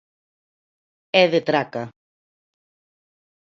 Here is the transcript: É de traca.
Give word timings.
É 1.21 1.23
de 1.33 1.41
traca. 1.49 1.83